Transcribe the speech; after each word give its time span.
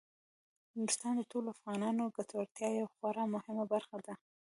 نورستان 0.77 1.13
د 1.17 1.21
ټولو 1.31 1.47
افغانانو 1.55 2.01
د 2.07 2.13
ګټورتیا 2.17 2.69
یوه 2.79 2.91
خورا 2.95 3.23
مهمه 3.35 3.65
برخه 3.73 3.97
ده. 4.05 4.13